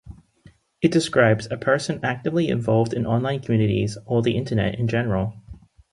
It 0.81 0.91
describes 0.91 1.47
a 1.51 1.57
person 1.57 2.03
actively 2.03 2.47
involved 2.47 2.91
in 2.93 3.05
online 3.05 3.39
communities 3.39 3.99
or 4.07 4.23
the 4.23 4.35
Internet 4.35 4.79
in 4.79 4.87
general. 4.87 5.35